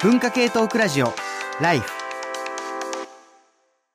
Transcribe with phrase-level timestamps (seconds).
[0.00, 1.12] 文化系トークラジオ
[1.60, 1.97] ライフ。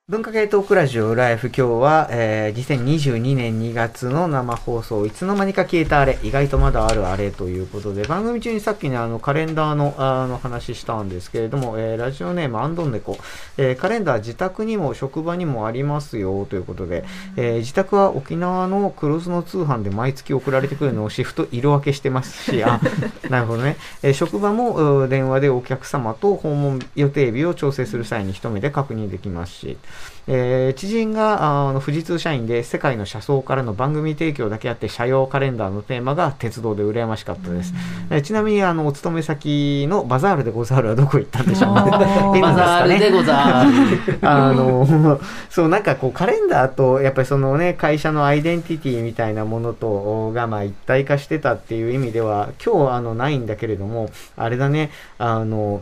[0.09, 5.05] 文化系トークラジオライフ今日は、えー、2022年2月の生放送。
[5.05, 6.19] いつの間にか消えたあれ。
[6.23, 13.17] 意外とまだあるあれということで番組中にさっきねあのカレンダーのあの話したんですけれども、えー、ラジオネームアンドンネコ、
[13.55, 17.05] えー、カレンダー自宅にも職場にもありますよということで、
[17.37, 22.81] えー、自宅は沖縄のクロスの通販で毎月送られてくるのをシフト色分けしてますしあ
[23.31, 29.77] なるほどね、えー、職場も電話でお客様と訪問予定日を調整する際に一目で確認できますし
[30.25, 37.73] えー、知人があの富士通社員で世界の車窓からの番組提供だけあって車用カレンダーのテーマが鉄道で羨ましかったです、
[38.09, 41.81] えー、ちなみにあのお勤め先のバザールでござるはどこ行ったんでしょうね。
[42.41, 44.19] バザールでござる。
[44.21, 54.91] あの そうなんかこうカレンダーとやっぱりそのね会社のアイデンティティみたいなものとがまあ一体化してたっていう意味では今日あのないんだけれどもあれだね。
[55.17, 55.81] あの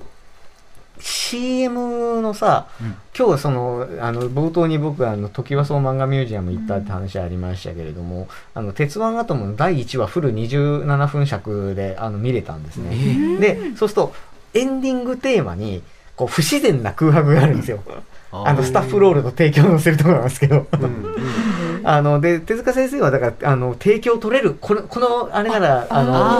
[1.02, 14.14] CM のさ、うん、今日そのあの冒頭に僕あの時和荘漫画ミュージアム行ったって話ありましたけれども、あの鉄腕アトムの第1話フル27分尺であの見れたんですね、えー、でそうすると
[14.54, 15.82] エンディングテーマに
[16.16, 17.84] こう不自然な空白があるんですよ。
[18.32, 21.51] あのスタッフロールの提供を載せるところなんですけど、うんうん
[21.86, 26.40] あので手塚先生はだからあの提供取れるこのこのあれならあの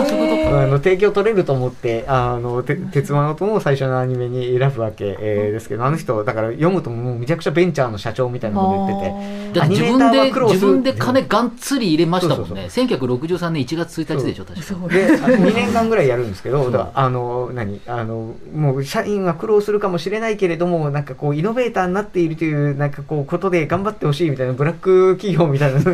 [0.66, 12.66] の提供取れると思ってあのて鉄腕のとも最初のアニメに選ぶわけ、えー、ですけどあの人だから読むともうめちゃくちゃベンチャーの社長みたいなこと言ってて自分で自分で金がっつり入れましたもんね。
[12.68, 14.88] 1963年1月1日でしょ確か。
[14.88, 25.90] で2年間ぐらいやるんですけどだあの何あのもう社員は苦労するかもしれないけれどもなんかこうイノベーターになっているというなんかこうことで頑張ってほしいみたいなブラック企業みたいなこ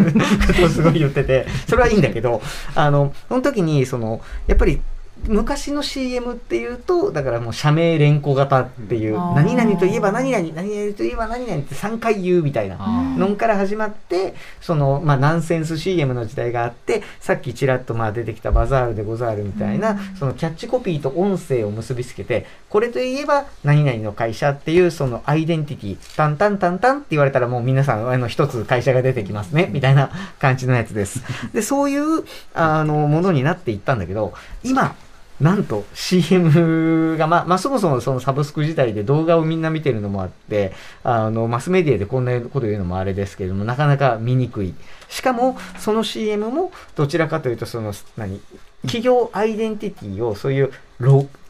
[0.53, 2.43] とをすごい言ってて、それはいいんだけど、
[2.75, 4.81] あの、その時に、その、やっぱり、
[5.27, 12.79] 昔の CM っていうと、だからもう社名連呼型っていう、何々といえば何々、何々といえば何々って3回言うみたいな
[13.17, 31.23] のから始まって、その、まあ、ナンセンス CM の時代があって、さっきちらっとまあ出てきたバザールでござるみたいな、そのキャッチコピーと音声を結びつけて、これといえば何々の会社っていうそのアイデンティティ、タンタンタンタンって言われたらもう皆さん、あの、一つ会社が出てきますね、みたいな感じのやつです。
[31.53, 32.25] で、そういう、
[32.55, 34.95] あの、ものになっていったんだけど、今、
[35.41, 40.73] なんと CM が、まあ、まあ、そもそもそのサブスク自体で動画をみんな見てるのもあって、
[41.05, 44.75] あの、マスメディアでこんなこと言うのもあれですけれども、なかなか見にくい。
[45.09, 48.41] しかも、その CM もどちらかというと、その、何、
[48.83, 50.73] 企業アイデンティティをそういう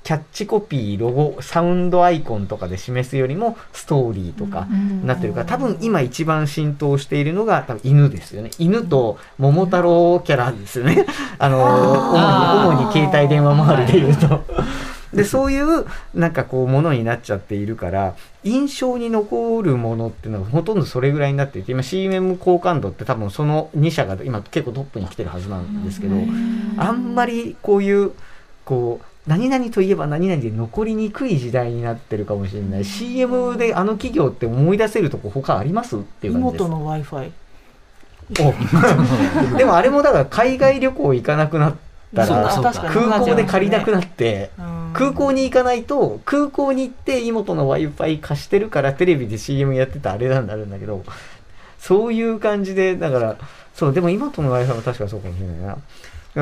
[0.08, 4.66] キャッチコピー、ロゴ、サウンドアイコンとかで示すよりもストーリーとか
[5.04, 8.50] なってるから、多分今一番浸透しているのが多分犬ですよね。
[8.58, 11.04] 犬と桃太郎キャラですよね。
[11.38, 14.44] あの、主に、主に携帯電話周りで言うと。
[15.12, 18.14] で、そういうなんかこうものになっちゃっているから、
[18.44, 26.14] 印象に残るものっていうのはほとんどそれぐらいになっていて、今 CM 好感度って多分その2社が今結構トップに来てるはずなんですけど、
[26.78, 28.12] あんまりこういう、
[28.64, 32.84] こう、何々といえば何々で残りにくい時代になってるかもしれない。
[32.84, 36.64] CM であの企業って思い出せるとこ他ありますっていう感じです。
[36.64, 37.30] 妹の Wi-Fi。
[39.56, 41.74] でもあれもだから海外旅行行かなくなっ
[42.14, 44.50] たら空港で借りなくなって、
[44.94, 51.04] 空港に行かないと空港に行って妹の Wi-Fi 貸してるからテレビで CM やってたあれなんだるんだけど
[51.78, 53.36] そういう感じでだから
[53.74, 55.78] そうでも妹の Wi-Fi は確かそうかもしれないな。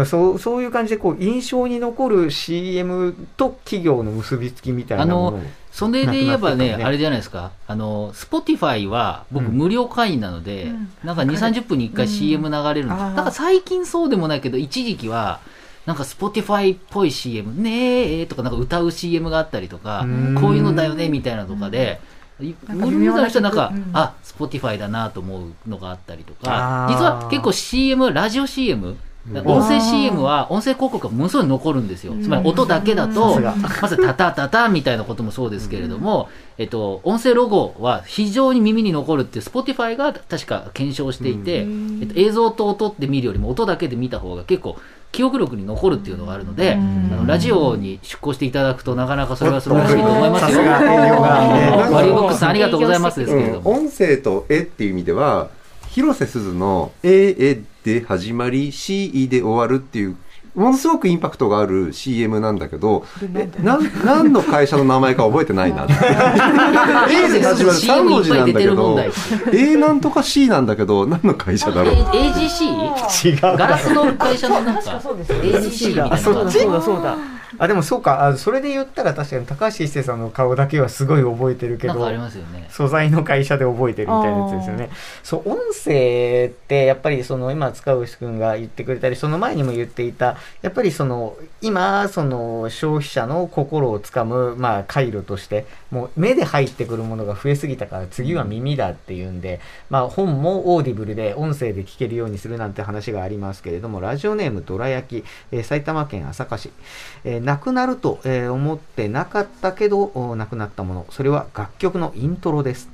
[0.04, 5.40] そうそういう感じでこう印象に残る CM と企業の結びつきみたいなもの
[5.76, 6.84] それで言えばね、ね。
[6.84, 15.40] あれじゃないですか、あの、スポティファイは僕無料会員なので、うん、なんか2、30分に1回 CM 流れるんです、うん、なんか最近そうでもないけど、一時期は、
[15.84, 20.06] なんかスポティファイっぽい CM、ねえとかなんか歌う CM があったりとか、
[20.40, 22.00] こういうのだよねみたいなとかで、
[22.40, 28.96] 無料ユーザーの人はなんか、うん、あ、スポティファイだなと思うのがあったりとか、実は結構 CM、ラジオ CM、
[29.34, 32.14] 音声 CM は音声広告がものすごい残るんですよ。
[32.22, 36.28] つまり音だけだと、まずタタタタみたいなこともそうですけれども、
[36.58, 44.76] えっと、音声ロゴは非常に耳に残るって Spotify が確か検証していて、えっと、映像と音で見るよりも音だけで見た方が結構
[45.12, 50.60] 記憶力に残るっていうのがあるので、あのラジオに出向していただくとなかなかそれは素晴らしいと思いますよ。
[50.60, 53.70] ワリーボックスさんありがとうございますですけれども。
[53.70, 55.48] 音声と絵っていう意味では、
[55.96, 60.16] 広瀬すずの「ええで始まり C で終わるっていう
[60.54, 65.86] ものすごくインパクトがある CM なんだけど、え、な、何の会社の名前か覚えてないな。
[65.86, 69.00] A で始まる3文字なんだけど、
[69.52, 73.28] A なんとか C なんだけど、何の会社だろう？AGC?
[73.28, 73.56] 違う。
[73.56, 75.00] ガラスの会社のなんか、
[75.42, 76.18] AGC みたいな。
[76.18, 77.16] そうだそうだそうだ。
[77.58, 82.66] あでもそうかあそれで言ったら確かに高橋一生さんの顔だけはすごい覚えてるけどなんかありますよね。
[82.70, 84.90] 素材の会社で覚えてるみたいなやつですよね。
[85.22, 99.60] そう、音声ってやっぱりその今塚越くんが言ってくれたり、その前にも言っていた、やっぱりその今、その消費者の心をつかむ、まあ回路として、もう目で入ってくるものが増えすぎたから次は耳だっていうんで、
[99.90, 106.72] まあ本もオーディブルで音声で聞けるようにするなんて話がありますけれども、ラジオネームどら焼き、えー埼玉県朝霞市、
[107.24, 112.88] えー無くなると、えー思ってなかったけど、お無くなったもの、それは楽曲のイントロです。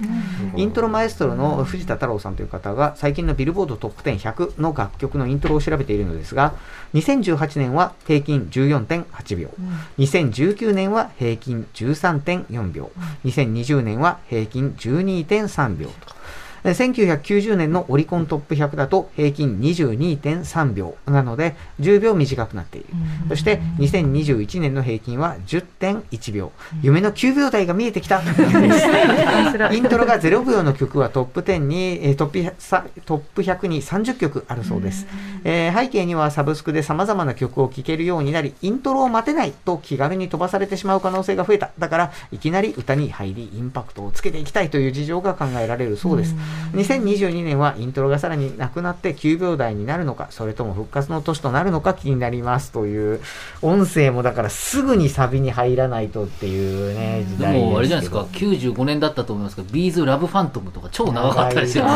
[0.57, 6.55] イントロマエストロの藤田太郎さんという方が最近のビルボードトップ100の楽曲のイントロを調べているのですが、
[6.95, 9.51] 2018年は平均14.8秒、
[9.99, 12.91] 2019年は平均13.4秒、
[13.25, 15.89] 2020年は平均12.3秒。
[15.89, 16.22] と。
[16.65, 22.87] え1990年のオリコントップ100だと平均22.3秒なので10秒短くなっている。
[23.29, 26.53] そして2021年の平均は10.1秒。
[26.83, 28.23] 夢の9秒台が見えてきた。
[28.23, 35.07] イントロが0秒の曲はトップ10に、えートップ100さトップ100に30曲あるそうです。
[35.45, 41.71] えー背景にはサブスクで様々な曲を聴けるようになり、イントロを待てないと気軽に飛ばされてしまう可能性が増えた。
[41.79, 46.37] だから、いきなり歌に入り、インパクトをつけていきたいという事情が考えられるそうです。
[46.73, 53.21] 2022年はイントロがさらになくなって9秒台になるのか、それとも復活の年となるのか気になりますという、
[53.61, 57.61] 音声もだからすぐにサビに入らないとっていうね、時で代で。
[57.61, 61.91] もあれじゃないですか、95年だったと思いますけど、ビーズラブファントムとか超長かったですよね。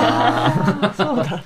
[0.96, 1.42] そうだ。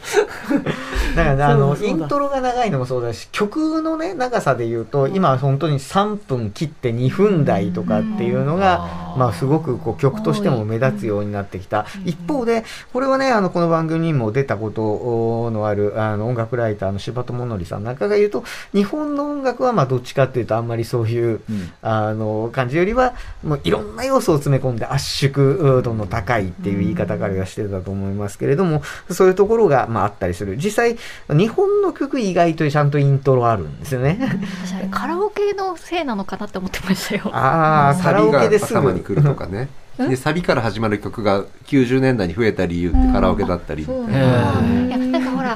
[1.17, 9.19] だからね、あの、イントロが長いのもそうだし、曲のね、長さで言うと、今は本当に3分切って2分台とかっていうのが、うん。
[9.19, 11.87] まあすごくこう曲としても目立つようになってきた。
[12.05, 21.70] 一方で、これはね、あの、この番組にも出たことのある、あの、音楽ライターの柴友則さんなんかが言うと、日本の音楽はまあどっちかっていうとあんまりそういう、うん。
[21.82, 30.56] あの、感じよりは、もういろんな要素を詰め込んで圧縮度の高いっていう言い方彼がしてたと思いますけれども、そういうところが、まああったりする。
[30.56, 30.89] 実際、
[31.28, 34.19] 日本の曲意外とちゃんとイントロあるんですよね。
[34.64, 37.34] 私あれカラオケのせいなのかなって思ってましたよ。
[37.34, 38.81] ああ、カラオサビがケですぐ。
[38.81, 39.69] 頭に来るとかね。
[39.98, 43.84] で、サビから始まる曲が90年代に増えた理由ってカラオケだったり。
[43.84, 44.96] そうんいや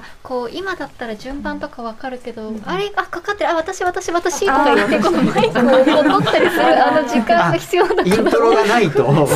[0.00, 3.50] かこう今だったら順番とかわかるけど、あれあかかってる。
[3.50, 9.04] あ私私私とか言ってこのマイクを取ったりするあの 時間が必要だイントロがないと。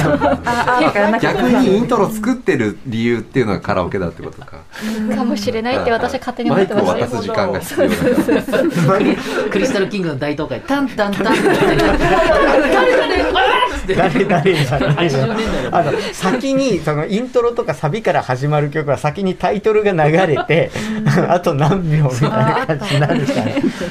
[1.20, 4.58] 逆にイントロ作ってる理由っていうのはカラオケだってことか。
[5.14, 7.06] かもしれないって私は勝手に思マイってましたよ。
[7.06, 8.02] クを渡す時間が必要だか
[8.92, 9.50] ら。
[9.50, 11.56] クリスタルキングの大東海、タンタンタンって言っ
[13.88, 20.47] て誰誰じゃない80年代あの先にそのイントロとかサビから始まる曲は先にタイトルが流れて
[21.28, 23.44] あと何秒みたいな感じになるから、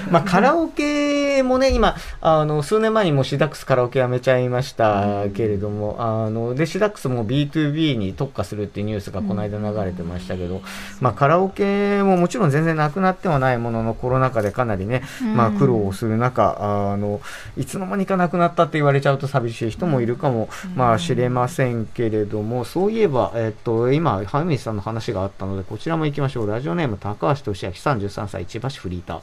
[0.09, 10.61] まあ、カラオケもね今あの数年前にもうシダックスカラオケやめちゃいましたけれども、あのでシダックスも B2B に特化するっていうニュースがこの間流れてましたけど、
[10.99, 15.03] まあ、カラオケももちろん全然なくなってはないもののコロナ禍でかなりね、
[15.35, 17.21] まあ、苦労をする中あの
[17.55, 29.21] いつの間にかなくなったって言われちゃうと寂しい人もいるかも、まあ、知れませんけれどもそういえば、えっと、今羽水さんの話があったのでこちらも行きましょうラジオネーム高橋俊明33歳千葉市フリーター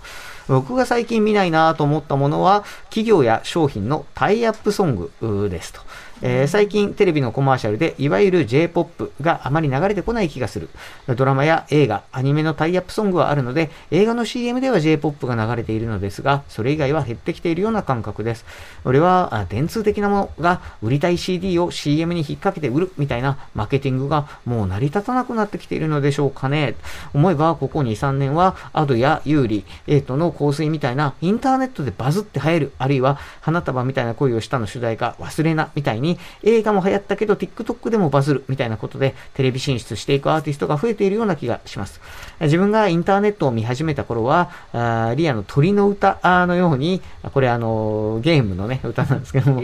[0.48, 5.80] 僕が最近見ないなと思ったものは企業や商品のタイアップソングですと。
[6.26, 10.70] えー最近テレビのコマーシャルでいわゆる J-POP があまり流れてこない気がする。
[11.16, 18.46] ドラマや映画、アニメのタイアップソングはあるので、映画の CM では J-POP が流れているのですが、それ以外は減ってきているような感覚です。
[18.84, 26.74] 俺は電通的なものが売りたい CD を CM に引っ掛けて売るみたいなマーケティングがもう成り立たなくなってきているのでしょうかね。
[27.12, 42.00] 思えばここ2、3年は Ado や優里、瑛人の香水みたいなインターネットでバズって流行る、あるいは花束みたいな恋をしたの主題歌勿忘みたいに映画も流行ったけど TikTok でもバズるみたいなことでテレビ進出していくアーティストが増えているような気がします。
[42.40, 47.00] 自分がインターネットを見始めた頃は、あーリアの鳥の歌のように、
[47.32, 49.62] これあのゲームのね、歌なんですけども、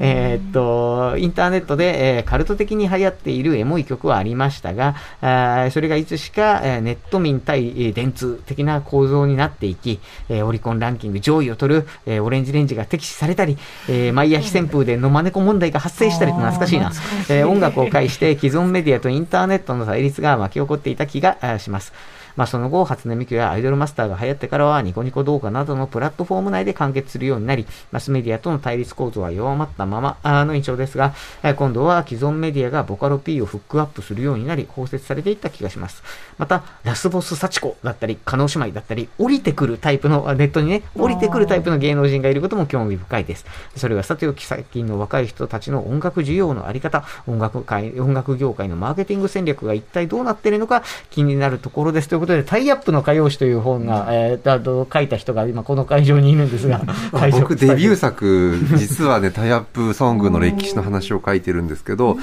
[0.00, 13.56] えーっと、インターネットで、えーカルト的に流行っているエモい曲はありましたが、あーそれがいつしか、えーネット民対えー電通的な構造になっていき、えーオリコンランキング上位を取る、えーオレンジレンジが敵視されたり、
[13.88, 16.92] えーマイヤー非旋風でのまねこ問題が発生したりと懐かしいな、
[17.28, 21.92] えー音楽を介して既存メディアとインターネットの対立が巻き起こっていた気がします。
[22.36, 31.14] まあ、その後、初音ミクやアイドルマスターが流行ってからは、ニコニコ動画などのプラットフォーム内で完結するようになり、マスメディアとの対立構造は弱まったままあの印象ですが、
[31.56, 36.02] 今度は既存メディアがボカロ P をフックアップするようになり、包摂されていった気がします。
[36.38, 43.46] また、ラスボス幸子だったり、加納姉妹だったり、降りてくるタイプの、ネットにね、降りてくるタイプの芸能人がいることも興味深いです。
[43.76, 52.08] それがさておき、最近の若い人たちの音楽需要のあり方、音楽界、音楽業界のマーケティング戦略が一体どうなっているのか気になるところです。
[52.08, 56.82] とことで、タイアップの歌謡詞という本が、えー、あの書いた人が今この会場にいるんですが、
[57.32, 62.18] 僕デビュー作実はね タイアップソングの歴史の話を書いてるんですけど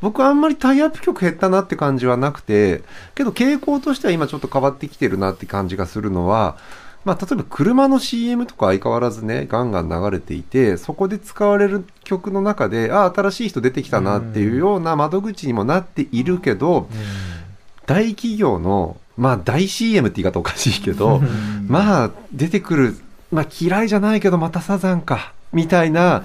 [0.00, 2.82] 僕はあんまりタイアップ曲減ったなって感じはなくて
[3.14, 6.56] けど傾向としては今ちょっと変わってきてるなって感じがするのは
[7.04, 16.86] まあ、例えば車の CM とか相変わらずねガンガン流れていてそこで使われる曲の中であ新しい人出てきたなっていうような窓口にもなっているけど
[17.86, 21.20] 大企業のまあ大 CM って言い方おかしいけど
[21.66, 22.96] まあ出てくる、
[23.30, 26.24] まあ、嫌いじゃないけどまたサザンかみたいな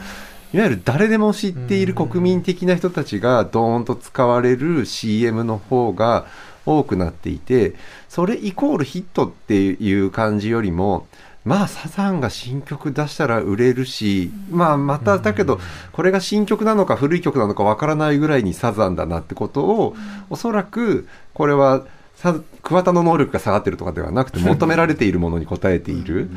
[0.53, 6.25] いわゆる誰でも知っている国民的な人たちがドーンと使われる CM の方が
[6.65, 7.75] 多くなっていて
[8.07, 11.07] それイコールヒットっていう感じよりも
[11.47, 15.61] まあサザンが新曲出したら売れるし、まあまただけど
[15.93, 19.95] これが新曲なのか古い曲なのかわからないぐらいにサザンだなってことを
[20.29, 21.85] おそらくこれは
[22.17, 26.29] さ桑田の能力が下がってるとかではなくて求められているものに応えている。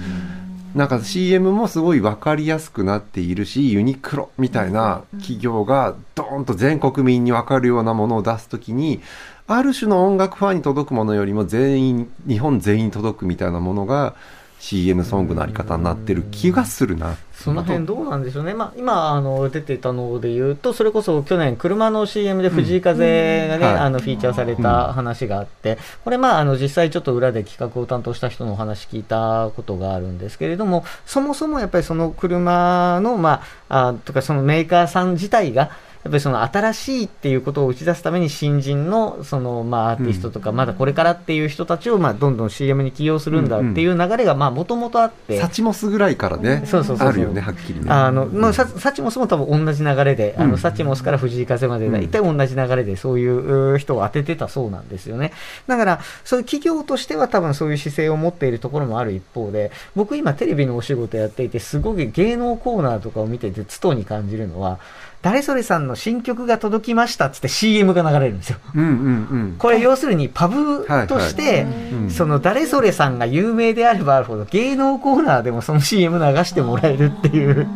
[0.75, 9.01] なんか CM もすごい分かりやすくなっているしユニクロみたいな企業がドーンと全国民に分かるようなものを出すときに
[9.49, 14.15] ある種の音楽ファンに届くものよりも全員日本全員に届くみたいなものが
[14.61, 17.17] CM ソングのあり方になってる気がするな。
[17.33, 23.75] その辺どうなんでしょうね、まあ、今あの出てたので言うと、それこそ去年、車の CM で藤井風がね、はい。
[23.77, 35.71] あのフィーチャーされた話があって、これ、まあ、あの実際ちょっと裏で企画を担当した人のお話聞いたことがあるんですけれども、そもそもやっぱりその車の、まあ、あとかそのメーカーさん自体が、
[36.03, 47.87] やっぱりその新しいっていうことを打ち出すために新人のそのまあアーティストとかまだこれからっていう人たちをまあどんどん CM に起用するんだっていう流れがまあもともとあって、サチモスぐらいからね、そうそうそうあるよね、はっきりね。
[47.91, 50.51] あの、まあ、ササチモスも多分同じ流れで、あうん。
[50.53, 51.93] の、サチモスから藤井風までうん。
[51.93, 55.33] 大体同じ流れでそういうう人を当ててたそうなんですよね。
[55.67, 64.79] だから、そういう企業としては多分そういう姿勢を持っているところもある一方で、僕今テレビのお仕事やっていて、すごい芸能コーナーとかを見てて、つとに感じるのは、
[65.23, 68.59] 誰それさんの新曲が届きましたっつって CM が流れるんですよ。
[68.75, 69.57] うんうんうん。
[69.59, 77.69] これ要するにパブとして、うんその誰それさんが有名であればあるほど芸能コーナーでもその CM 流してもらえるっていう。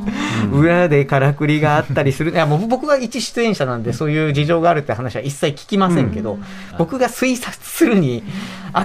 [0.52, 2.32] 裏でからくりがあったりする。
[2.32, 6.38] いやもう僕が一出演者なんでそういう事情があるって話は一切聞きませんけど、
[6.78, 8.22] 僕が推察するに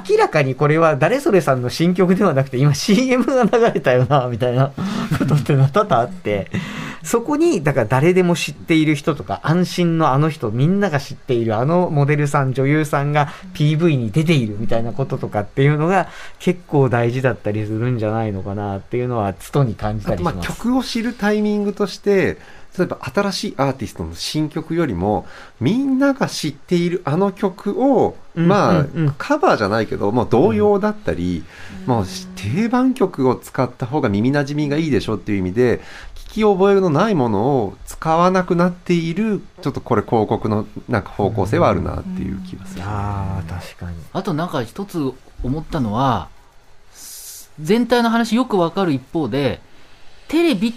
[0.10, 4.74] 明らかにこれは誰それさんの新曲ではなくて今 CM が流れたよなみたいな
[5.18, 6.52] ことってのは多々あって。
[7.02, 20.48] そこにだから誰でも知っている人とか安心のあの人みんなが知っているあのモデルさん女優さんが PV に出ているみたいなこととかっていうのが結構大事だったりするんじゃないのかなっていうのはつとに感じたりします。
[20.48, 22.38] 曲を知るタイミングとして
[22.78, 25.26] 例えば新しいアーティストの新曲よりも
[25.60, 29.16] みんなが知っているあの曲を、うんまあ、うんうん。
[29.18, 31.44] カバーじゃないけどもう童謡だったり、
[31.86, 42.84] もう定番曲を使った方が耳なじみがいいでしょっていう意味で聞き覚えのないものを使わなくなっているちょっとこれ広告のなんか方向性はあるなっていう気がする。
[42.86, 43.98] ああ確かに。
[44.14, 45.12] あとなんか一つ
[45.44, 46.30] 思ったのは、
[47.60, 49.60] 全体の話よくわかる一方で、
[50.28, 50.74] テレビ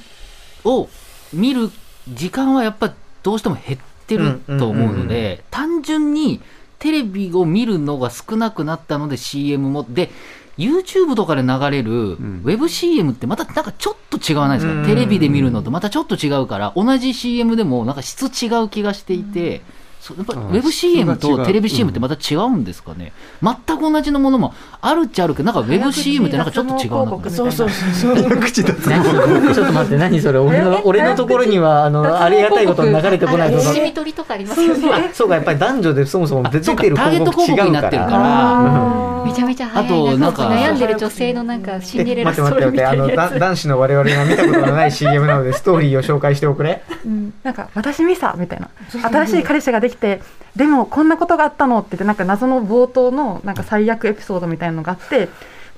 [0.64, 0.88] を
[1.32, 1.70] 見る
[2.08, 6.40] 時間はやっぱどうしても減ってると思うのうんうんうんで、単純に
[6.78, 10.10] テレビを見るのが少なくなったので CM も、で、
[10.58, 12.42] YouTube とかで流れるん。
[12.44, 14.86] WebCM ってまたなんかちょっと違わないですか、うん。
[14.86, 19.62] テレビで見るのとまたちょっと違うから、同じ CM でもなんか質違う気がしていて、
[20.00, 21.36] そうやっぱりああ WebCM 質が違う。
[21.38, 28.16] とテレビ CM ってまた違うんですかね、全く同じのものもあるっちゃあるけど、なんか WebCM ってなんかちょっと違うなそうそうそう。
[28.16, 29.04] 早口だ何
[29.54, 30.38] ちょっと待って何それ？
[30.40, 38.18] 俺の俺のところにはあのありがたいことに流れてこないしみ取りとかありますよねあそうかやっぱり男女でそもそも出てるそうかターゲット広告になってるから。
[38.18, 39.01] ら。
[39.32, 46.82] めちゃめちゃ早いあとなんか悩んでる女性のなんかシンデレえラストーリーみ待って待って待ってあの男子の我々が見たことのない CM なので ストーリーを紹介しておくれ。
[47.04, 47.32] うん。
[47.42, 48.68] なんか私ミサみたいな
[49.08, 50.20] 新しい彼氏ができて
[50.56, 55.28] でもこんなことがあったのって言ってなんか謎の冒頭のなんか最悪エピソードみたいなのがあって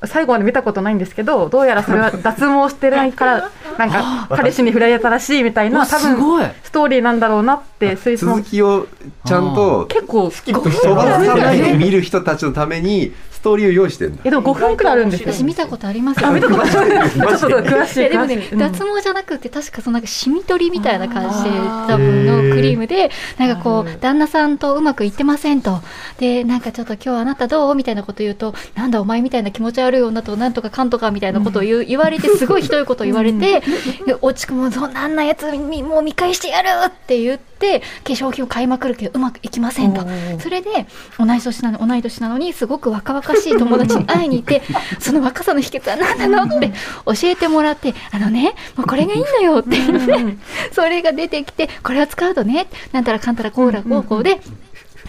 [0.06, 8.86] 最後まで見たことないんですけどどうやらそれは脱毛してないからなんか彼氏に振られたらしいみたいなわ多分ストーリーなんだろうなって推続測きを
[9.24, 11.78] ちゃんと結構キップし飛ばさないでね。
[11.78, 14.22] 見る人たちのためにストーリーを用意してんだ。
[14.24, 15.30] えでも5分くらいあるんですよ。
[15.30, 16.28] 私見たことありますよ。
[16.28, 16.70] あ見たことある。
[16.70, 18.08] ちょっと詳しい。
[18.08, 18.58] でもね詳しい、うん。
[18.58, 25.82] 脱毛じゃなくて確かそのなんかシミ取りみたいな感じで多分のクリームでなんかこう旦那さんとうまくいってませんと。
[26.18, 33.60] でなんかちょっと今日あなたどうみたいなこと言うとなんだお前みたいな気持ち悪い女となんとかかんとかみたいなことを言う言われてすごいひどいことを言われて
[34.06, 37.66] で落ち込むそんなんなやつみもう見返してやるって言って化
[38.12, 40.04] 粧品を買いまくるけどうまくいきませんと。
[40.40, 40.86] それで
[41.18, 44.62] 同い年なの同い年なのにすごく若々しい友達に 会いに行って
[44.98, 46.70] その若さの秘訣は何なのって
[47.06, 50.36] 教えてもらってあのねもうこれがいいんだよって言って
[50.72, 54.40] それが出てきてこれを使うとねなんたらかんたらこうらこうこうで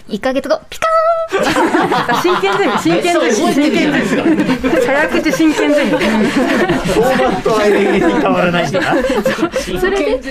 [0.07, 0.85] 1ヶ月後ピカ
[2.21, 3.33] 真剣ゼミ真剣ゼミ。
[3.33, 4.05] 真剣ゼミ
[4.85, 10.21] 早口真剣ゼミフォーマットは永遠に変わらないんだなーンそれで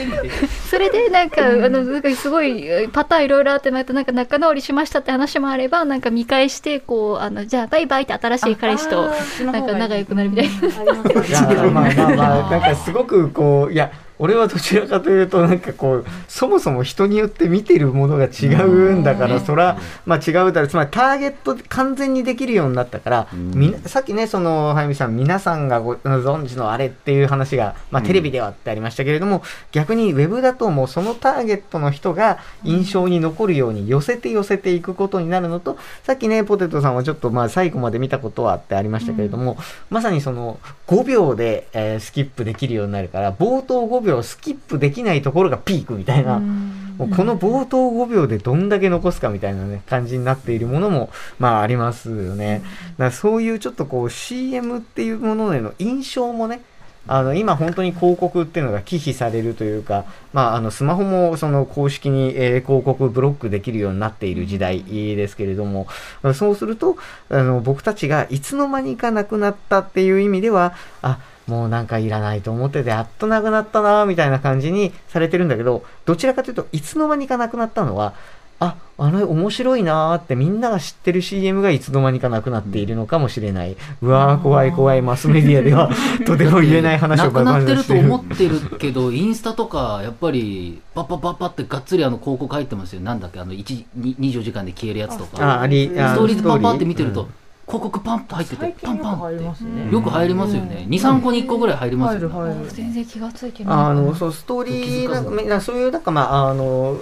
[0.70, 9.10] それでなんかあのなんかすごいパターンいろいろあってまたなんか仲直りしましたって話もあればなんか見返してこうあのじゃあバイバイって新しい彼氏と
[9.44, 11.24] なんか仲良くなるみたいな。
[11.24, 20.68] いやまあまあまあなんかすごくこういや俺はどちらかというとなんかこうそもそも人によって見てるものが違うんだからそらまあ違うだろう。
[20.68, 29.42] つまりターゲット完全にできるようになったからみなさっきねその早見さん皆さんがご存知のあれっていう話がまあテレビではってありましたけれども
[29.72, 39.56] 逆にウェブだともうそのターゲットの人が印象に残るように寄せて寄せていくことになるのとさっきねポテトさんはちょっとまあ最後まで見たことはってありましたけれども、
[39.90, 52.62] まさにその5秒で、えースキップできるようになるから冒頭5秒スキップできないところがピークみたいな、もうこの冒頭5秒でどんだけ残すかみたいなね感じになっているものもまあありますよね。
[52.62, 56.60] だからそういうちょっとこう CM っていうものへの印象もね
[57.06, 65.86] あの今本当に広告っていうのが忌避されるというか、まあ、あのスマホもその公式に、えー広告ブロックできるようになっている時代ですけれども、
[66.34, 66.96] そうすると
[67.28, 78.14] あの僕たちがいつの間にかなくなったっていう意味ではあもうなんかいらないと思っててやっとなくなったなみたいな感じにされてるんだけどどちらかというといつの間にかなくなったのは
[78.60, 83.76] あ、あれ面白いなーってみんなが知ってる CM がいつの間にかなくなっているのかもしれない。
[84.00, 85.90] うわー怖い怖いマスメディアでは
[86.24, 93.00] とても言えない話をなくなってると思っってるけど、インスタとか、やっぱり、パッパッパッパってがっつりあの広告入ってますよ。
[93.00, 95.44] なんだっけ、あの、1、に24時間で消えるやつとか。
[95.44, 97.28] あ、あり、あストーリーズパンパンって見てるとうん、
[97.66, 99.94] 広告パンと入ってて最、パンパン入りますねって。
[99.94, 100.86] よく入りますよね。
[100.88, 102.66] 2、3個に1個ぐらい入りますよね。
[102.68, 103.74] 全然気がついてない。
[103.74, 107.00] あのそうストーリーなんかめなそういうなんかまああの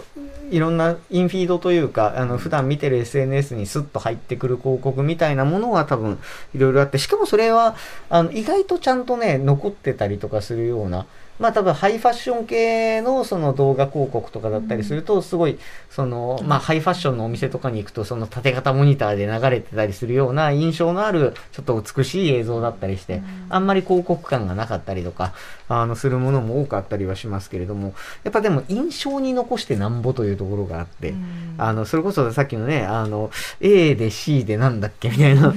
[0.51, 6.19] いろんなインフィードというかあの普段見てる SNS にスッと入ってくる広告みたいなものは多分
[6.55, 7.75] いろいろあってしかもそれは
[8.11, 11.07] あの意外とちゃんとね残ってたりとかするような
[11.43, 15.59] まあ多分ハイファッション系のその動画広告とかだったりするとすごい
[15.91, 25.35] そのまあハイファッションのお店とかに行くとその縦型モニターで流れてたりするような印象のあるちょっと美しい映像だったりしてあんまり広告感がなかったりとか
[25.81, 31.15] あのするものも多かったりはしますけれどもやっぱでも印象に残してなんぼというところがあって
[31.59, 33.31] あのそれこそさっきのねあの
[33.61, 35.55] A で C でなんだっけみたいな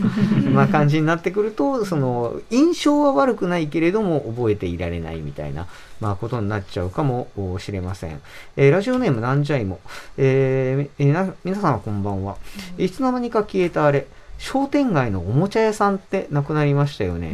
[0.51, 5.67] まあ感じになってくるとその印象は悪くないけれども覚えていられないみたいな、
[5.99, 7.27] まあ、ことになっちゃうかも
[7.59, 8.21] しれません、
[8.55, 9.79] えーラジオネームなんじゃいも、
[10.17, 12.37] えー皆さんこんばんは、
[12.77, 17.33] いつの間にか消えたあれ商店街のおもちゃ屋さんってなくなりましたよね。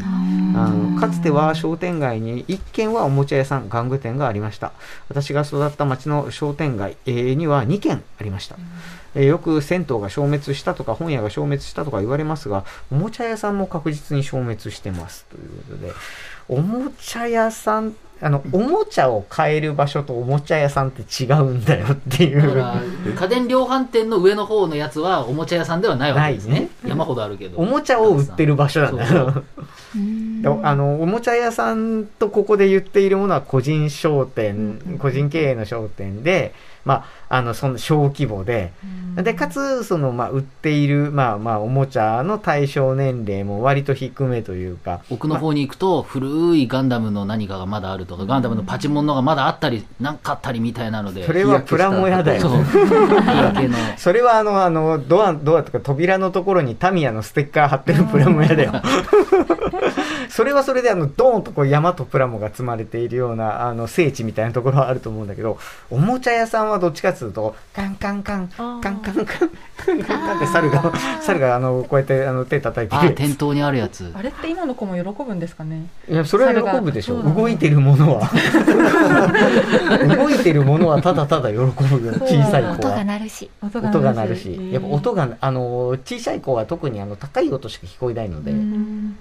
[0.56, 4.72] あのかつては商店街に1軒はおもちゃ屋さん玩具店がありました。
[5.10, 8.56] 私が育った町の商店街、えーには2軒ありました、
[9.16, 15.26] えーよく銭湯が消滅したとか本屋が消滅したとか言われますがおもちゃ屋さんも確実に消滅してます。
[15.26, 15.94] ということで
[16.52, 22.84] おもちゃ屋さんあのおもちゃを買える場所とおもちゃ屋さんって違うんだよっていうだから、
[23.16, 26.70] 家電量販店の上の方のやつはおもちゃ屋さんではないわけですね。
[26.86, 27.58] 山ほどあるけど。
[27.58, 29.44] おもちゃを売ってる場所なんだよ。
[30.42, 36.54] であのおもちゃ屋さんとここで言っているものは個人商店、個人経営の商店で、
[36.86, 38.74] まあ、あのその小規模で、
[39.15, 51.26] でかつその、まあ、売っている、まあまあ、おもちゃの対象年齢も割と低めというか、奥の方に行くと、古いガンダムの何かがまだあるとか、ガンダムのパチモンのがまだあったり、なんかあったりみたいなので。
[51.26, 52.41] それはプラモ屋だよ
[53.98, 58.74] それはあの、あの、ドア、ドアとか扉のところにタミヤのステッカー貼ってるプラモ屋だよ。
[60.32, 73.13] それはそれであの、ドーンとこう山とプラモが積まれているような、あの、聖地みたいなところはあると思うんだけど、おもちゃ屋さんはどっちかっていうと、カンカンカン、カンカンカン、カンカンカンって猿が、猿があの、こうやってあの手叩いてあ、る。
[73.13, 74.10] 店頭にあるやつ。
[74.15, 75.88] あれって今の子も喜ぶんですかね？
[76.10, 77.17] いや、それは喜ぶでしょ。
[77.22, 78.30] 猿が動いてるものは。
[80.17, 81.74] 動いえてるものはただただ喜ぶよ
[82.22, 83.04] 小さい子音がは。
[83.04, 88.54] 鳴るし音音が鳴るし、やっぱ音が、あの、小さい子は特にあの、高い音しか聞こえないので、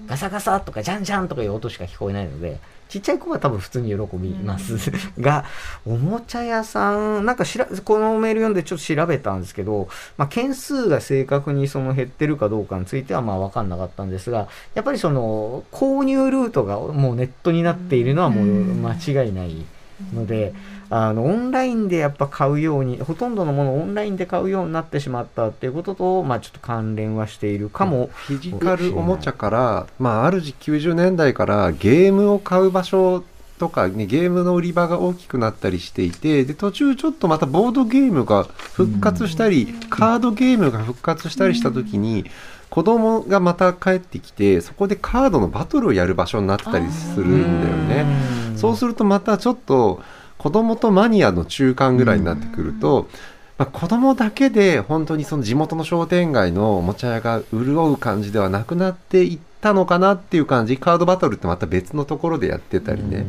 [0.06, 2.58] ガサガサとかジャンジャンとかいう音しか聞こえないので、
[2.90, 4.76] ちっちゃい子は多分普通に喜びます。
[5.20, 5.44] が、
[5.86, 19.64] おもちゃ屋さん、なんかしら、このメール読んでちょっと調べたんですけど、まあ、件数が正確にその減ってるかどうかについてはまあ分かんなかったんですが、やっぱりその、購入ルートがもうネットになっているのはもう間違いない
[20.12, 20.52] ので、
[20.90, 28.10] あの、オンラインでやっぱ買うように、ほとんどのものをオンラインで買うようになってしまったっていうことと、まあちょっと関連はしているかも。
[28.12, 33.24] フィジカルおもちゃから、まあ、ある時90年代からゲームを買う場所
[33.60, 42.24] とか、ね、ゲームの売り場が大きくなったりしていてで途中ちょっとまたボードゲームが復活したり、カードゲームが復活したりした時に、
[42.70, 48.56] 子供がまた帰ってきてそこでカードのバトルをやる場所になったりするんだよね。
[48.56, 50.02] そうするとまたちょっと
[50.40, 53.10] 子供とマニアの中間ぐらいになってくると、
[53.58, 60.78] まあ、子供だけで本当にその地元の商店街のおもちゃ屋が潤う感じではなくなっていったのかなっていう感じ。
[60.78, 63.26] カードバトルってまた別のところでやってたりね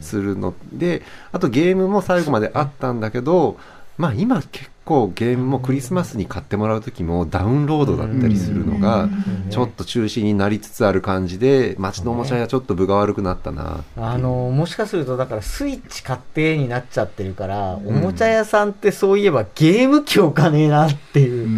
[0.00, 0.54] するの。
[0.72, 3.58] であとゲームも最後まであったんだけど
[3.98, 9.08] まあ今結構ゲームもクリスマスに買ってもらう時もダウンロードだったりするのが
[9.50, 13.84] ちょっと中止になりつつある感じで街のおもちゃ屋ちょっと分が悪くなったな。
[13.96, 21.48] あの、もしかすると、だからスイッチ買ってになっちゃってるから、おもちゃ屋さんってそういえばゲーム機置かねえなっていう。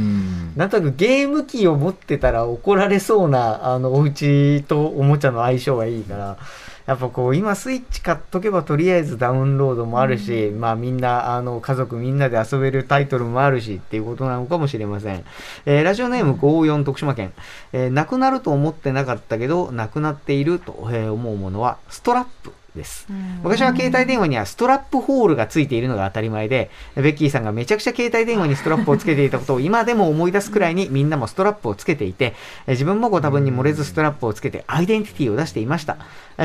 [0.56, 6.36] なんとなくゲーム機を持ってたら怒られそうな、あの、お家とおもちゃの相性がいいから、
[6.86, 15.24] やっぱこう、今スイッチ買っとけばとりあえずダウンロードもあるし、まあみんな、あの、家族みんなで遊べるタイトルもあるしっていうことなのかもしれません。
[15.66, 17.32] えーラジオネーム54徳島県。
[17.72, 22.52] えーなくなると思ってなかったけど、なくなっていると、えー思うものは、ストラップ。
[22.76, 23.08] です。
[23.42, 32.34] 昔は携帯電話にはストラップホールがついているのが当たり前で、ベッキーさんがめちゃくちゃ携帯電話にストラップをつけていたことを 今でも思い出すくらいにみんなもストラップをつけていて、
[32.66, 35.96] え自分もご多分に漏れずストラップをつけてアイデンティティを出していました。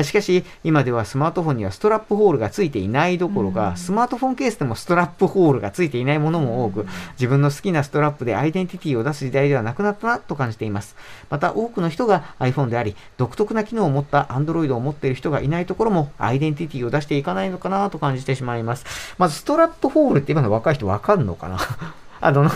[0.02, 10.96] しかし、今ではスマートフォンにはストラップホールがついていないどころか、スマートフォンケースでもストラップホールがついていないものも多く、自分の好きなストラップでアイデンティティを出す時代ではなくなったなと感じています。
[11.28, 18.86] また、多くの人が iPhone であり、独特な機能を持った Android を持っている人がいないところも、アイデンティティを出していかないのかなと感じてしまいます。
[19.18, 21.58] まず、ストラップホールって今の若い人わかんのかな？
[22.24, 22.52] あのな、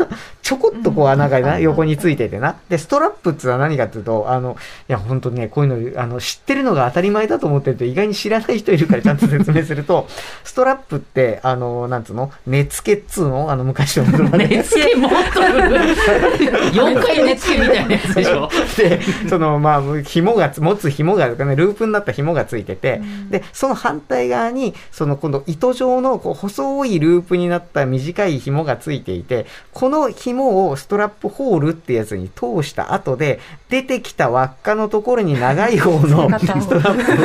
[0.47, 2.55] ちょこっとこう穴がな、横についててな。
[2.69, 4.57] で、ストラップってのは何かっていうと、あの、
[4.89, 10.07] いや、本当にね、こういうの、あの、知ってるのが当たり前だと思ってると意外に知らない人いるからちゃんと説明すると、
[10.45, 12.31] ストラップって、あの、なんつうの？
[12.47, 13.51] 根付けっつうの？
[13.51, 14.47] あの、昔のものまね。
[14.47, 18.49] 寝つけもっと4回寝つけみたいなやつでしょ。
[18.77, 37.19] で、その、まあ、紐がつ、持つ紐が、ね、ループになった紐がついてて、で、その反対側に、その、今度、糸状の、こう、細いループになった短い紐がついていて、この紐をストラップホールってやつに通した後で、出てきた輪っかのところに長い方の ストラッ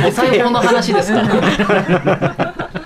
[0.00, 1.20] プをお裁縫の話ですか？
[1.22, 2.70] ら。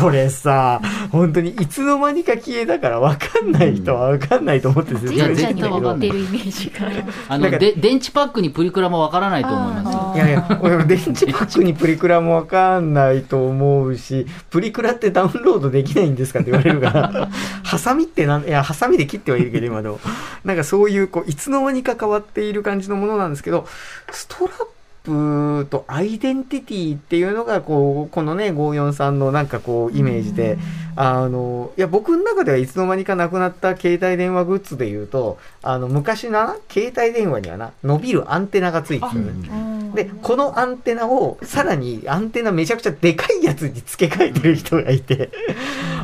[0.00, 6.86] これさ、本当にいつの間にか消えたから分かんない人は分かんないと思って説いや明して絶対わかんない出るイメージが
[7.28, 9.94] あの、なんかで、電池パックにプリクラもわからないと思います。
[9.94, 10.12] よ。
[10.14, 17.28] いやいや、俺も電池パックにプリクラもわかんないと思うし、プリクラってダウンロードできないんですかって言われるから、
[17.64, 20.00] ハサミってなん、いや、ハサミで切ってはいるけど、今でも。
[20.44, 23.66] なんかそういう、こう、いつの間にか変わっている感じのものなんですけど、
[24.10, 30.58] ストラップとアイデンティティっていうのが、こう、このね、543のなんかこう、イメージで、
[31.02, 39.94] あの、いや、僕の中ではいつの間にかなくなった携帯電話グッズで言うと、あの、昔な、携帯電話にはな、伸びるアンテナがついてる。
[39.94, 45.30] で、このアンテナを、さらにアンテナめちゃくちゃでかいやつに付け替えてる人がいて、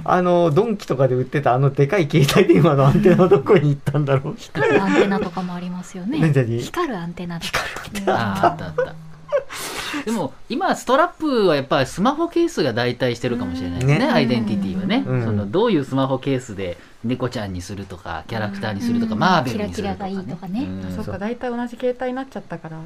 [0.02, 4.34] あの、ドンキとかで売ってたあのでかい携帯電話のアンテナはどこに行ったんだろう。
[4.38, 6.32] 光るアンテナとかもありますよね。
[6.60, 7.60] 光るアンテナとか
[8.06, 9.05] ああったあった。
[10.04, 14.06] でも、今、ストラップはやっぱりスマホケースが代替してるかもしれないですね、ね。
[14.06, 15.04] アイデンティティはね。
[15.06, 15.24] うん。
[15.24, 20.10] そのどういうスマホケースで猫ちゃんにするとか、キャラクターにするとか、マーベルにするとか、ね。
[20.10, 20.60] キラキラがいいとかね。
[20.60, 20.96] うん。
[20.96, 22.80] そっか大体同じ携帯になっちゃったから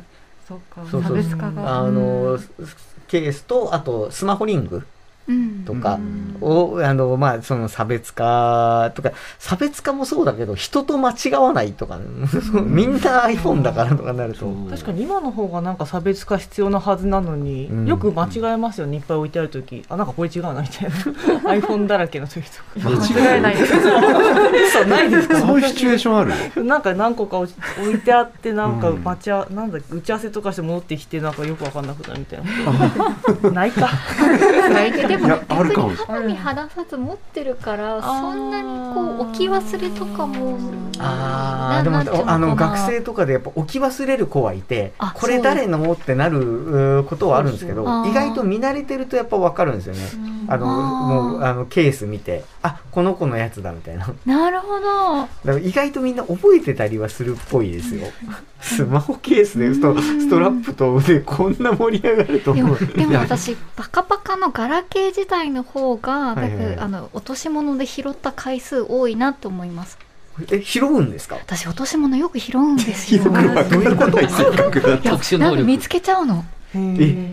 [0.46, 1.16] そっか差そうそう。
[1.16, 1.80] 別化が。
[1.80, 2.38] あの、
[3.08, 4.76] ケースと、あと、スマホリング。
[4.76, 4.84] うん
[5.66, 5.98] とか
[6.40, 11.98] を、あの、まあ、その差別化とか、差別化もそうだけど、人と間違わないとか、
[12.64, 17.86] みんな iPhone だからとかなると、確かに今の方がなんか差別化必要なはずなのに、うん。
[17.86, 19.84] よく間違えますよねいっぱい置いてある時。
[19.88, 21.50] あなんかこれ違うなみたいな。
[21.52, 22.90] iPhone だらけの時とか。
[22.90, 22.90] 間
[23.34, 23.56] 違えない。
[23.56, 25.38] です嘘ないですか？
[25.40, 26.24] そういうシチュエーションあ
[26.56, 26.64] る？
[26.64, 27.52] なんか何個か置
[27.94, 29.04] いてあってなんかうん。
[29.04, 32.40] 待ちあなんだ打ち合わせとかして戻ってきてなんかよくわかんなくなるみたい
[33.44, 33.50] な。
[33.50, 33.88] ないか。
[34.70, 36.06] ないかでもいやある逆にかも。
[36.06, 40.58] 肌身離さず持ってるからそんなにこう置き忘れとかも
[40.98, 50.00] ああでもあの学生とかでやっぱ置き忘れる子はいてあこれ誰のってなることはあるんですけど意外と見慣れてるとやっぱ分かるんですよね。
[50.48, 54.12] あのもうあのケース見てあこの子のやつだみたいな。
[54.26, 55.28] なるほど。
[55.44, 58.08] ら意外とみんな覚えてたりはするっぽいですよ。
[58.60, 66.66] スマホケースでストストラップとでこんな盛り上がるとでも思うでも私パカパカのガラケー自体の方がはいはい。
[66.66, 69.98] はいあの落とし物で拾った回数多いなと思います。
[70.50, 71.36] え拾うんですか？
[71.36, 73.24] 私落とし物よく拾うんですよ。
[73.24, 75.40] よくわからない性格だいや特殊能力。
[75.40, 76.44] なんか見つけちゃうの。
[76.44, 76.59] え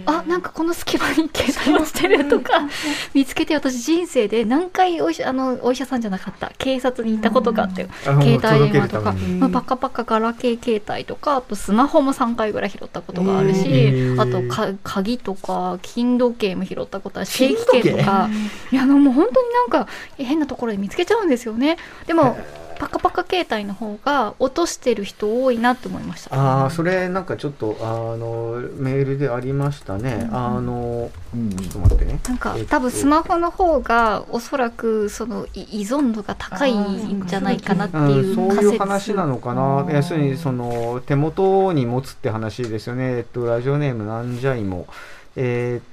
[0.06, 2.68] あなんかこの隙間に携帯をしてるとか
[3.14, 6.52] 見つけて私人生で何回お医者あのお医者さんじゃなかった。
[6.58, 17.26] 警察に行ったことがあって携帯電話とか、まあ、パカパカガラケー携帯とかあとスマホも3回ぐらい拾ったことがあるし、あとか鍵とか金時計も拾ったことある。
[17.28, 17.82] し金時計？
[17.82, 18.30] 定期券とか。
[18.72, 21.78] いやもう本当になんか変なところで見つけちゃうんですよね。
[22.06, 22.38] でも
[22.78, 26.36] パカパカ携帯の方が落としてる人多いなって思いました。
[26.36, 32.20] ああそれなんかちょっとあのメールでありましたね、あのうんちょっと待ってね。
[32.28, 39.86] なんかえっと多分スマホの方がおそらくそのい依存度が高いんじゃないかなってうん、いうそう仮説いう話なのかな。
[39.92, 44.88] 要するにその手元に持つって話ですよね、えっと、ラジオネームなんじゃいも。
[45.36, 45.84] えーっ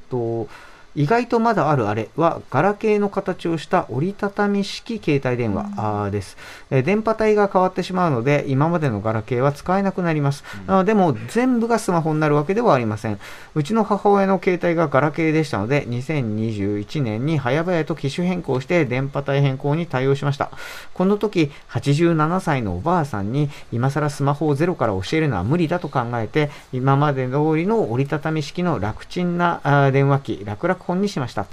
[0.47, 0.49] と
[0.97, 6.37] 意外とまだあるあれはガラケーの形をした折りたたみ式携帯電話、です、
[6.71, 13.19] えー電波帯が変わってしまうので今までのガラケーは使えなくなります、あーでも全部がスマホになるわけではありません。
[13.55, 20.51] うちの母親の携帯がガラケーでしたので2021年に早々と機種変更して電波帯変更に対応しました。
[20.93, 31.47] この時87歳のおばあさんに今更スマホをゼロから教えるのは無理だと考えて今まで通りの折りたたみ式の楽ちんな電話機楽々本にしました、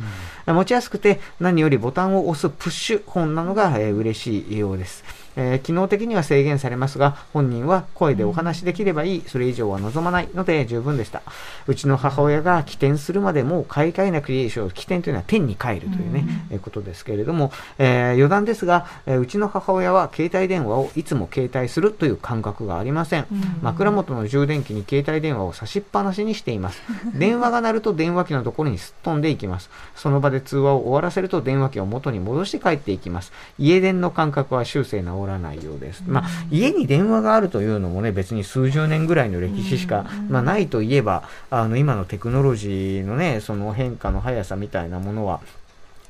[0.47, 5.20] 持ちやすくて何よりボタンを押すプッシュ本なのが、えー嬉しいようです。
[5.35, 9.23] えー機能的には制限されますが本人は声でお話しできればいい。
[9.27, 11.21] それ以上は望まないので十分でした。
[11.67, 23.27] うちの母親が起点するまでもう買い替えなくていいでしょう起点というのは天に帰るというね、えーことですけれども、えー余談ですが、えーうちの母親は携帯電話をいつも携帯するという感覚がありません、
[23.61, 26.81] 枕元の充電器に携帯電話を差しっぱなしにしています。
[27.17, 29.69] 電話が鳴ると電話機のところにすっ飛んでいきます。
[29.95, 33.31] その場で通話を終わらせると電話機を元に戻して帰っていきます。
[33.57, 45.41] 家電の感覚は終生治らないようです、まあ、家に電話があるというのもね別に数十年ぐらいの歴史しか、まあ、ないといえばあの今のテクノロジーのねその変化の速さみたいなものは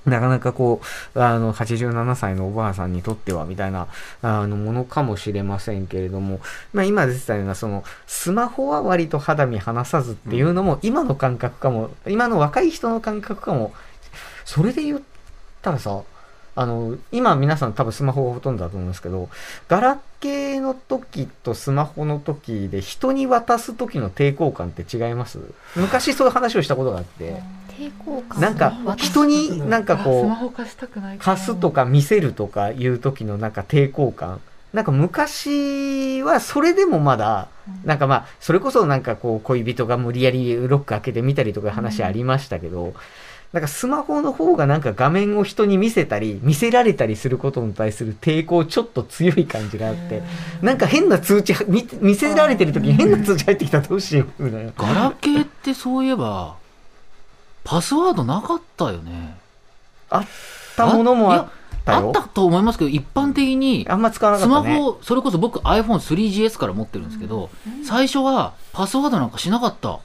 [0.06, 0.82] なかなかこ
[1.16, 3.88] う、あの、87歳のおばあさんにとっては、みたいな、
[4.24, 6.40] あの、ものかもしれませんけれども、
[6.74, 13.74] まあ今出てたような、その、スマホは割と肌身離さずっていうのも、今の感覚かも、今の若い人の感覚かも、
[14.44, 15.02] それで言っ
[15.62, 16.02] たらさ、
[16.54, 19.30] あの、今皆さん多分スマホがほとんどだと思うんですけど、
[19.68, 25.40] ガラケーの時とスマホの時で人に渡す時の抵抗感って違います？
[25.76, 28.42] 昔そういう話をしたことがあって、抵抗感？
[28.42, 34.42] なんか人になんかスこうマ、ホ貸したくない貸すとか見せるとかいう時のなんか抵抗感。
[34.74, 37.50] なんか昔はそれでもまだ、
[37.84, 42.94] なんかまあ、それこそなんかこう恋人が無理やりロック開けてみたりとか話ありましたけど、
[43.54, 50.22] なんかスマホの方がなんか画面を人に見せたり、見せられたりすることに対する抵抗ちょっと強い感じがあって、
[50.62, 54.72] なんか変な通知、見見せられてる時に変な通知入ってきたらどうしようみたいな。
[54.78, 56.56] ガラケーってそういえば、
[57.66, 59.38] パスワードなかったよね。
[60.10, 60.26] あっ
[60.78, 61.50] たものもあっ
[61.84, 62.08] たよ。
[62.08, 64.78] あったと思いますけど、一般的に、あんま使わなかスったね。
[64.78, 67.50] マホ、それこそ僕 iPhone3GS から持ってるんですけど、
[67.84, 70.00] 最初はパスワードなんかしなかった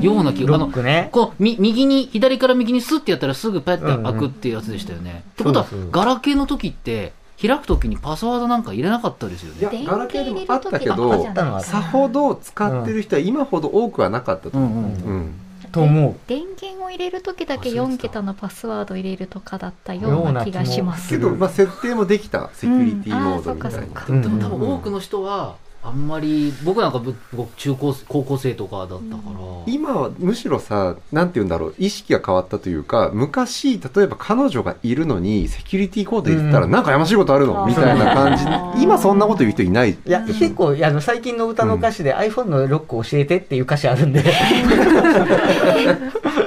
[0.00, 1.08] ような気が、ね。
[1.12, 5.24] こうみ右に、左から右にスッてやったらすぐペッて開くっていうやつでしたよね。
[5.30, 9.78] ってことはガラケーの時って、開く時にパスワードなんか入れなかったですよね。
[9.78, 15.34] いやガラケーでもあったけ電どさほど使ってる人は今ほど多くはなかったとうん思う、うんうん
[15.74, 16.14] と思う。
[16.28, 17.82] 電源を入れる時だけ忘れてた。
[17.82, 21.08] 4桁のパスワード入れるとかだったような気がします。
[21.08, 22.50] けど、まあ、設定もできた。
[22.54, 23.84] セキュリティモードみたいな、うん。
[23.84, 24.06] あーそっかそっか。
[24.08, 24.22] うん。
[24.22, 29.38] でも多分多くの人は、あんまり、僕なんかぶ僕中高、高校生とかだったから。
[29.66, 36.70] 今はむしろさなんて言うんだろう意識が変わったというか昔例えば彼女がいるのにセキュリティコード入れてたら、うん。
[36.70, 37.66] なんかやましいことあるの？
[37.66, 38.44] みたいな感じ。
[38.44, 39.90] うん今そんなこと言う人いない？
[39.92, 44.22] いや、結構、あの、最近の歌の歌詞で iPhone のロック教えてっていう歌詞あるんで、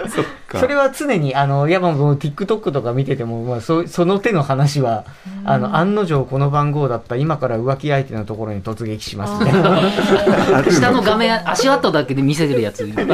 [0.10, 0.60] そっか。
[0.60, 5.06] それは常に、あの、いや、もう TikTok とか見てても、まあ、そその手の話は、
[5.45, 13.06] あの、案の定この番号だった、今から浮気相手のところに突撃しまますみたいな下の画面足跡だけで見せてるやつ みたい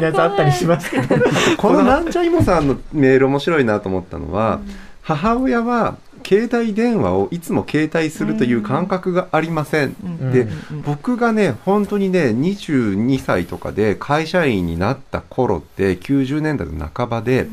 [0.00, 0.90] なやつあったりします。
[0.90, 1.16] けど
[1.56, 4.60] このなんちゃいもさんのメール面白いなと思ったのは、
[5.02, 5.96] 母親は
[6.26, 9.94] 携帯電話をいつも携帯するという感覚がありません、
[10.32, 10.48] で
[10.84, 17.48] 僕がね本当にね22歳とかで会社員になった頃って90年代の半ばで、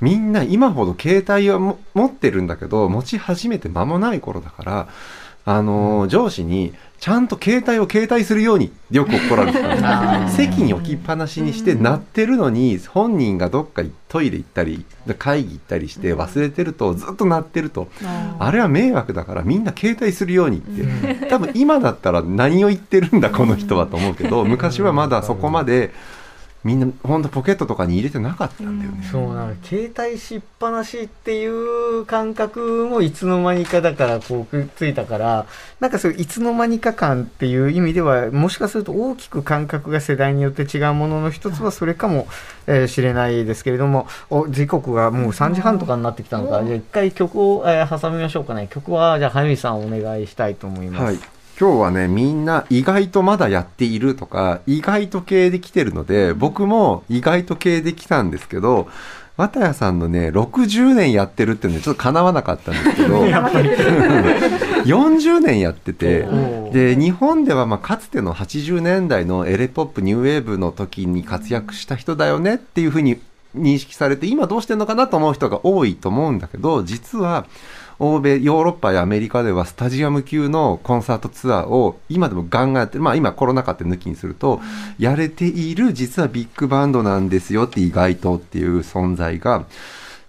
[0.00, 4.88] みんな今ほど携帯をも持ってるんだけど持ち始めて間もない頃だから
[5.44, 10.20] あのー上司にちゃんと携帯を携帯するようによく怒られてた。
[10.20, 14.84] んです席に置きっぱなしにして鳴ってるのに本人がどっかトイレ行ったり
[15.18, 17.88] 会議行ったりして忘れてるとずっと鳴ってると。
[18.38, 21.26] あれは迷惑だからみんな携帯するようにって。
[21.26, 25.90] 多分今だったら何を言ってるんだこの人はと思うけど昔はまだそこまで
[26.64, 29.04] みんな本当ポケットとかに入れてなかったんだよね。
[29.10, 35.46] そうなの携帯しっぱなしっていう感覚もいつの間にかだからこうくっついたから
[35.80, 42.28] なんかそういつの間にか感っていう意味ではもしかすると大きく感覚が世代によって違うものの一つはそれかも
[42.68, 51.04] えーしれないですけれどもお時刻がもう3時半とかになってきたのかじゃあ一回曲を、えー挟みましょうかね曲はじゃあ早見さんお願いしたいと思います。
[51.04, 51.41] はい。
[51.62, 58.88] 今日はね、みんな意外とまだやっているとか、意外と系で来てるので、僕も意外と系で来たんですけど、
[59.36, 63.22] 綿谷さんのね、60年やってるっていうのでちょっと叶わなかったんですけど、
[64.82, 66.26] 40年やってて、
[66.72, 73.20] で、日本ではまあかつての80年代のエレポップ、ニューウェーブの時に活躍した人だよねっていうふうに
[73.56, 77.46] 認識されて、今どうしてんのかなと思う人が多いと思うんだけど、実は、
[78.02, 83.00] 欧米、ヨーロッパやアメリカではスタジアム級のコンサートツアーを今でもガンガンやってる。
[83.00, 84.60] まあ今コロナ禍って抜きにすると、
[84.98, 89.66] やれている実はビッグバンドなんですよって意外とっていう存在が、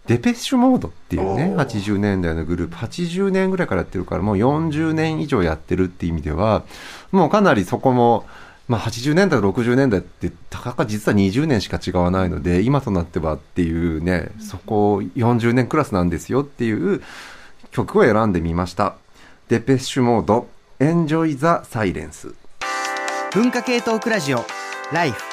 [0.05, 6.63] デペッシュモードっていうね、80年代のグループ、80年ぐらいからやってるから、もう40年以上やってるっていう意味では、
[7.11, 8.25] もうかなりそこも、
[8.67, 17.01] まあ、80年代と60年代ってたかが実は20年しか違わないので今となってはっていうねそこ40年クラスなんですよっていう
[17.73, 18.95] 曲を選んでみました。
[19.49, 20.47] デペッシュモード
[20.79, 22.33] Enjoy the Silence
[23.33, 24.45] 文化系トークラジオ
[24.93, 25.32] ライフ